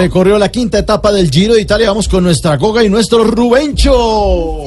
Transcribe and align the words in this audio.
Se 0.00 0.08
corrió 0.08 0.38
la 0.38 0.50
quinta 0.50 0.78
etapa 0.78 1.12
del 1.12 1.30
Giro 1.30 1.52
de 1.52 1.60
Italia. 1.60 1.88
Vamos 1.88 2.08
con 2.08 2.24
nuestra 2.24 2.56
Goga 2.56 2.82
y 2.82 2.88
nuestro 2.88 3.22
Rubencho. 3.22 4.64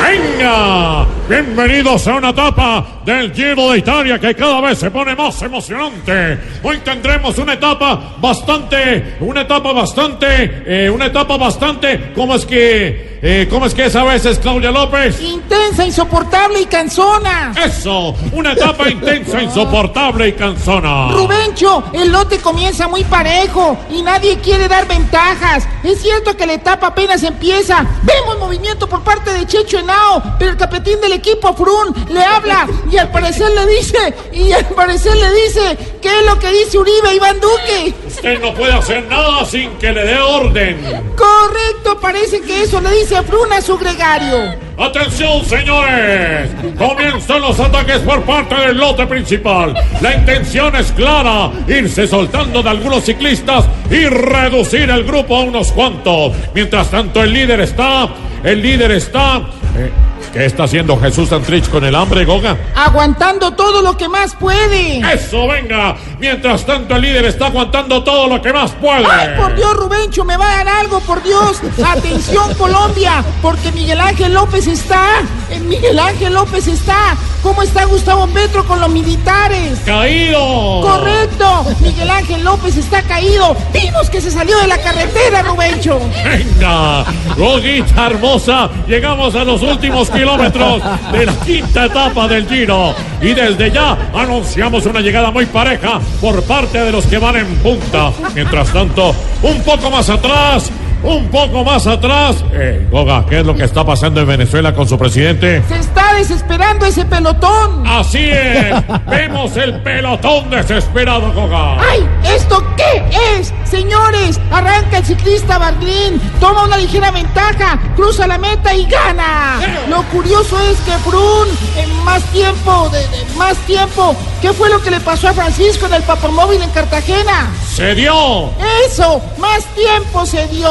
¡Venga! 0.00 0.91
Bienvenidos 1.32 2.06
a 2.08 2.16
una 2.16 2.28
etapa 2.28 3.00
del 3.06 3.32
Giro 3.32 3.70
de 3.70 3.78
Italia 3.78 4.18
que 4.18 4.34
cada 4.34 4.60
vez 4.60 4.78
se 4.78 4.90
pone 4.90 5.16
más 5.16 5.40
emocionante. 5.40 6.38
Hoy 6.62 6.76
tendremos 6.84 7.38
una 7.38 7.54
etapa 7.54 8.16
bastante, 8.18 9.16
una 9.18 9.40
etapa 9.40 9.72
bastante, 9.72 10.62
eh, 10.66 10.90
una 10.90 11.06
etapa 11.06 11.38
bastante, 11.38 12.12
¿cómo 12.14 12.34
es 12.34 12.44
que, 12.44 13.18
eh, 13.22 13.48
cómo 13.48 13.64
es 13.64 13.72
que 13.72 13.86
es 13.86 13.96
a 13.96 14.04
veces 14.04 14.38
Claudia 14.40 14.70
López? 14.70 15.22
Intensa, 15.22 15.86
insoportable 15.86 16.60
y 16.60 16.66
cansona. 16.66 17.54
Eso, 17.64 18.14
una 18.32 18.52
etapa 18.52 18.90
intensa, 18.90 19.42
insoportable 19.42 20.28
y 20.28 20.32
cansona. 20.32 21.12
Rubencho, 21.12 21.82
el 21.94 22.12
lote 22.12 22.40
comienza 22.40 22.88
muy 22.88 23.04
parejo 23.04 23.78
y 23.90 24.02
nadie 24.02 24.36
quiere 24.40 24.68
dar 24.68 24.86
ventajas. 24.86 25.66
Es 25.82 26.02
cierto 26.02 26.36
que 26.36 26.44
la 26.44 26.52
etapa 26.52 26.88
apenas 26.88 27.22
empieza. 27.22 27.86
Vemos 28.02 28.38
movimiento 28.38 28.86
por 28.86 29.02
parte 29.02 29.32
de 29.32 29.46
Checho 29.46 29.78
Henao, 29.78 30.22
pero 30.38 30.50
el 30.50 30.56
capetín 30.58 31.00
del 31.00 31.12
equipo 31.12 31.21
Frun 31.56 31.94
le 32.10 32.22
habla 32.22 32.66
y 32.90 32.96
al 32.96 33.10
parecer 33.10 33.50
le 33.50 33.66
dice, 33.66 34.14
y 34.32 34.52
al 34.52 34.66
parecer 34.68 35.16
le 35.16 35.30
dice, 35.42 35.78
¿qué 36.00 36.08
es 36.20 36.26
lo 36.26 36.38
que 36.38 36.50
dice 36.50 36.78
Uribe 36.78 37.14
Iván 37.14 37.40
Duque? 37.40 37.94
Usted 38.06 38.40
no 38.40 38.52
puede 38.54 38.72
hacer 38.72 39.04
nada 39.06 39.44
sin 39.44 39.70
que 39.78 39.92
le 39.92 40.04
dé 40.04 40.18
orden. 40.18 40.80
Correcto, 41.16 42.00
parece 42.00 42.40
que 42.40 42.62
eso 42.62 42.80
le 42.80 42.90
dice 42.92 43.22
Frun 43.22 43.52
a 43.52 43.60
su 43.60 43.76
gregario. 43.78 44.54
Atención, 44.78 45.44
señores. 45.44 46.50
Comienzan 46.78 47.40
los 47.42 47.60
ataques 47.60 47.98
por 47.98 48.22
parte 48.22 48.54
del 48.54 48.78
lote 48.78 49.06
principal. 49.06 49.74
La 50.00 50.14
intención 50.14 50.74
es 50.74 50.90
clara, 50.92 51.52
irse 51.68 52.06
soltando 52.06 52.62
de 52.62 52.70
algunos 52.70 53.04
ciclistas 53.04 53.64
y 53.90 54.06
reducir 54.06 54.90
el 54.90 55.04
grupo 55.04 55.36
a 55.36 55.40
unos 55.42 55.70
cuantos. 55.72 56.32
Mientras 56.54 56.90
tanto, 56.90 57.22
el 57.22 57.32
líder 57.32 57.60
está, 57.60 58.08
el 58.42 58.62
líder 58.62 58.92
está... 58.92 59.42
eh, 59.76 59.90
¿Qué 60.32 60.46
está 60.46 60.64
haciendo 60.64 60.98
Jesús 60.98 61.28
Santrich 61.28 61.68
con 61.68 61.84
el 61.84 61.94
hambre, 61.94 62.24
Goga? 62.24 62.56
Aguantando 62.74 63.50
todo 63.50 63.82
lo 63.82 63.98
que 63.98 64.08
más 64.08 64.34
puede. 64.34 65.00
Eso, 65.12 65.46
venga. 65.46 65.94
Mientras 66.18 66.64
tanto, 66.64 66.96
el 66.96 67.02
líder 67.02 67.26
está 67.26 67.48
aguantando 67.48 68.02
todo 68.02 68.28
lo 68.28 68.40
que 68.40 68.50
más 68.50 68.70
puede. 68.72 69.04
¡Ay, 69.04 69.36
por 69.36 69.54
Dios, 69.54 69.76
Rubencho, 69.76 70.24
me 70.24 70.38
va 70.38 70.50
a 70.50 70.64
dar 70.64 70.68
algo, 70.68 71.00
por 71.00 71.22
Dios! 71.22 71.60
¡Atención, 71.86 72.54
Colombia! 72.54 73.22
Porque 73.42 73.70
Miguel 73.72 74.00
Ángel 74.00 74.32
López 74.32 74.66
está. 74.66 75.20
Miguel 75.60 75.98
Ángel 75.98 76.34
López 76.34 76.66
está. 76.66 77.16
¿Cómo 77.42 77.62
está 77.62 77.84
Gustavo 77.84 78.26
Petro 78.28 78.64
con 78.64 78.80
los 78.80 78.90
militares? 78.90 79.80
¡Caído! 79.84 80.80
¡Correcto! 80.80 81.66
Miguel 81.80 82.08
Ángel 82.08 82.44
López 82.44 82.76
está 82.76 83.02
caído. 83.02 83.56
Vimos 83.72 84.08
que 84.10 84.20
se 84.20 84.30
salió 84.30 84.56
de 84.58 84.68
la 84.68 84.78
carretera, 84.78 85.42
Rubencho. 85.42 86.00
Venga, 86.24 87.04
Goguita 87.36 88.06
hermosa, 88.06 88.70
llegamos 88.86 89.34
a 89.34 89.44
los 89.44 89.60
últimos 89.62 90.08
kilómetros 90.10 90.82
de 91.10 91.26
la 91.26 91.34
quinta 91.40 91.86
etapa 91.86 92.28
del 92.28 92.48
Giro 92.48 92.94
y 93.20 93.34
desde 93.34 93.70
ya 93.70 93.98
anunciamos 94.14 94.86
una 94.86 95.00
llegada 95.00 95.30
muy 95.30 95.46
pareja 95.46 96.00
por 96.20 96.42
parte 96.44 96.78
de 96.78 96.92
los 96.92 97.06
que 97.06 97.18
van 97.18 97.36
en 97.36 97.56
punta. 97.56 98.12
Mientras 98.34 98.72
tanto, 98.72 99.14
un 99.42 99.62
poco 99.62 99.90
más 99.90 100.08
atrás, 100.08 100.70
un 101.02 101.28
poco 101.30 101.64
más 101.64 101.86
atrás. 101.86 102.44
Eh, 102.52 102.86
Goga, 102.90 103.24
¿qué 103.28 103.40
es 103.40 103.46
lo 103.46 103.54
que 103.56 103.64
está 103.64 103.84
pasando 103.84 104.20
en 104.20 104.26
Venezuela 104.26 104.74
con 104.74 104.88
su 104.88 104.98
presidente? 104.98 105.62
Se 105.68 105.76
está 105.78 106.14
desesperando 106.14 106.86
ese 106.86 107.04
pelotón. 107.04 107.86
Así 107.86 108.30
es, 108.30 108.74
vemos 109.08 109.56
el 109.56 109.80
pelotón 109.82 110.50
desesperado, 110.50 111.32
Goga. 111.32 111.76
¡Ay! 111.80 112.08
¿Esto 112.24 112.64
qué 112.76 113.02
es? 113.38 113.52
Señores, 113.64 114.38
arranca 114.50 114.98
el 114.98 115.04
ciclista 115.04 115.58
Barlín, 115.58 116.20
toma 116.40 116.64
una 116.64 116.76
ligera 116.76 117.10
ventaja, 117.10 117.78
cruza 117.96 118.26
la 118.26 118.38
meta 118.38 118.74
y 118.74 118.84
gana. 118.86 119.60
Lo 119.88 120.02
curioso 120.04 120.58
es 120.60 120.78
que 120.80 120.92
Brun, 121.08 121.48
en 121.76 122.04
más 122.04 122.22
tiempo, 122.24 122.88
de, 122.90 122.98
de- 122.98 123.34
más 123.36 123.56
tiempo, 123.66 124.14
¿qué 124.40 124.52
fue 124.52 124.68
lo 124.68 124.80
que 124.82 124.90
le 124.90 125.00
pasó 125.00 125.28
a 125.28 125.32
Francisco 125.32 125.86
en 125.86 125.94
el 125.94 126.02
papamóvil 126.02 126.60
en 126.62 126.70
Cartagena? 126.70 127.50
Se 127.66 127.94
dio. 127.94 128.50
Eso, 128.86 129.20
más 129.38 129.64
tiempo 129.74 130.26
se 130.26 130.46
dio. 130.48 130.68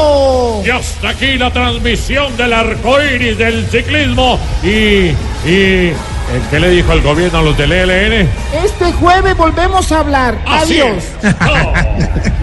Y 0.66 0.70
hasta 0.70 1.09
aquí 1.09 1.38
la 1.38 1.52
transmisión 1.52 2.36
del 2.38 2.54
arco 2.54 3.02
iris 3.02 3.38
del 3.38 3.66
ciclismo. 3.68 4.40
Y. 4.64 4.68
y 4.68 5.14
¿eh, 5.46 5.94
¿Qué 6.50 6.59
le 6.59 6.70
dijo 6.70 6.94
el 6.94 7.02
gobierno 7.02 7.40
a 7.40 7.42
los 7.42 7.58
del 7.58 7.72
ELN? 7.72 8.30
Este 8.64 8.92
jueves 8.94 9.36
volvemos 9.36 9.92
a 9.92 10.00
hablar. 10.00 10.38
Así 10.46 10.80
Adiós. 10.80 11.04